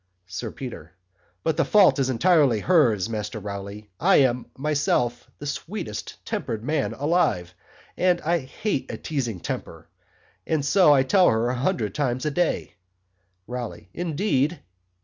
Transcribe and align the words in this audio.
SIR 0.25 0.49
PETER. 0.53 0.93
But 1.43 1.57
the 1.57 1.63
Fault 1.63 1.99
is 1.99 2.09
entirely 2.09 2.59
hers, 2.59 3.07
Master 3.07 3.37
Rowley 3.39 3.91
I 3.99 4.15
am 4.21 4.47
myself, 4.57 5.29
the 5.37 5.45
sweetest 5.45 6.25
temper'd 6.25 6.63
man 6.63 6.95
alive, 6.95 7.53
and 7.95 8.19
hate 8.19 8.89
a 8.89 8.97
teasing 8.97 9.39
temper; 9.39 9.89
and 10.47 10.65
so 10.65 10.91
I 10.91 11.03
tell 11.03 11.29
her 11.29 11.49
a 11.49 11.53
hundred 11.55 11.93
Times 11.93 12.25
a 12.25 12.31
day 12.31 12.73
ROWLEY. 13.45 13.89
Indeed! 13.93 14.61